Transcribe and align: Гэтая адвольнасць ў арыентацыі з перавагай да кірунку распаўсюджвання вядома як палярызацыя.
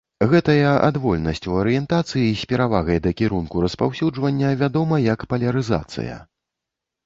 Гэтая 0.29 0.69
адвольнасць 0.87 1.41
ў 1.49 1.53
арыентацыі 1.63 2.33
з 2.41 2.49
перавагай 2.55 3.03
да 3.05 3.11
кірунку 3.21 3.63
распаўсюджвання 3.69 4.49
вядома 4.65 5.03
як 5.13 5.19
палярызацыя. 5.35 6.21